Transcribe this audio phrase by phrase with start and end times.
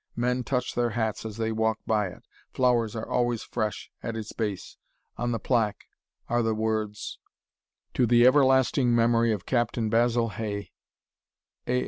[0.15, 2.23] Men touch their hats as they walk by it;
[2.55, 4.75] flowers are always fresh at its base.
[5.15, 5.85] On the plaque
[6.27, 7.19] are the words:
[7.93, 10.71] To The Everlasting Memory Of Captain Basil Hay,
[11.67, 11.79] A.